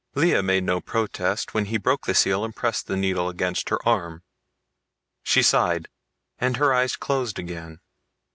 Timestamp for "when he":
1.53-1.77